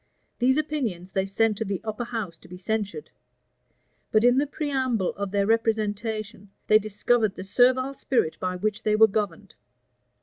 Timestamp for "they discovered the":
6.65-7.43